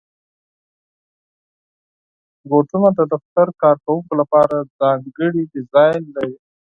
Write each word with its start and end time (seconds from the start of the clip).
بوټونه 2.49 2.89
د 2.97 2.99
دفتر 3.13 3.47
کارکوونکو 3.61 4.11
لپاره 4.21 4.55
ځانګړي 4.79 5.41
ډیزاین 5.53 6.01
لري. 6.15 6.35